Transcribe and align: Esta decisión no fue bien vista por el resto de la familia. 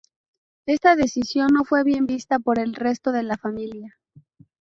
Esta 0.65 0.95
decisión 0.95 1.49
no 1.53 1.63
fue 1.63 1.83
bien 1.83 2.07
vista 2.07 2.39
por 2.39 2.57
el 2.57 2.73
resto 2.73 3.11
de 3.11 3.21
la 3.21 3.37
familia. 3.37 3.99